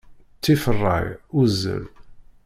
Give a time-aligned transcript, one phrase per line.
[0.37, 1.07] Ttif ṛṛay,
[1.39, 1.85] uzzal.